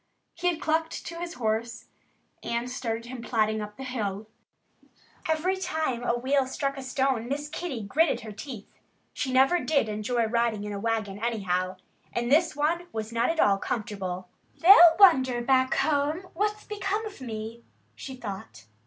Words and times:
He 0.33 0.47
had 0.47 0.59
clucked 0.59 1.05
to 1.05 1.19
his 1.19 1.35
horse 1.35 1.85
and 2.41 2.71
started 2.71 3.05
him 3.05 3.21
plodding 3.21 3.61
up 3.61 3.77
the 3.77 3.83
hill. 3.83 4.25
Every 5.29 5.55
time 5.55 6.01
a 6.03 6.17
wheel 6.17 6.47
struck 6.47 6.75
a 6.75 6.81
stone 6.81 7.29
Miss 7.29 7.47
Kitty 7.47 7.83
gritted 7.83 8.21
her 8.21 8.31
teeth. 8.31 8.79
She 9.13 9.31
never 9.31 9.59
did 9.59 9.87
enjoy 9.87 10.25
riding 10.25 10.63
in 10.63 10.73
a 10.73 10.79
wagon, 10.79 11.19
anyhow. 11.19 11.77
And 12.13 12.31
this 12.31 12.55
one 12.55 12.87
was 12.91 13.13
not 13.13 13.29
at 13.29 13.39
all 13.39 13.59
comfortable. 13.59 14.27
"They'll 14.57 14.97
wonder, 14.97 15.39
back 15.39 15.75
home, 15.75 16.29
what's 16.33 16.63
become 16.63 17.05
of 17.05 17.21
me," 17.21 17.63
she 17.93 18.15
thought. 18.15 18.65